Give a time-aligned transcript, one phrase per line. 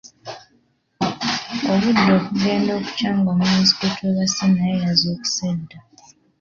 [1.71, 5.79] Obudde okugenda okukya nga omulenzi gwetwebase naye yazuukuse dda.